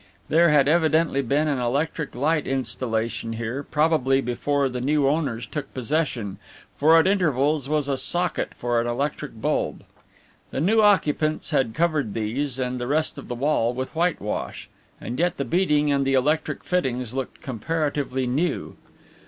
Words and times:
There 0.29 0.49
had 0.49 0.67
evidently 0.67 1.21
been 1.21 1.47
an 1.47 1.59
electric 1.59 2.15
light 2.15 2.47
installation 2.47 3.33
here, 3.33 3.61
probably 3.61 4.19
before 4.19 4.67
the 4.67 4.81
new 4.81 5.07
owners 5.07 5.45
took 5.45 5.71
possession, 5.75 6.39
for 6.75 6.97
at 6.97 7.05
intervals 7.05 7.69
was 7.69 7.87
a 7.87 7.97
socket 7.97 8.53
for 8.57 8.81
an 8.81 8.87
electric 8.87 9.39
bulb. 9.39 9.83
The 10.49 10.59
new 10.59 10.81
occupants 10.81 11.51
had 11.51 11.75
covered 11.75 12.15
these 12.15 12.57
and 12.57 12.79
the 12.79 12.87
rest 12.87 13.19
of 13.19 13.27
the 13.27 13.35
wall 13.35 13.75
with 13.75 13.93
whitewash, 13.95 14.69
and 14.99 15.19
yet 15.19 15.37
the 15.37 15.45
beading 15.45 15.91
and 15.91 16.03
the 16.03 16.15
electric 16.15 16.63
fittings 16.63 17.13
looked 17.13 17.43
comparatively 17.43 18.25
new. 18.25 18.77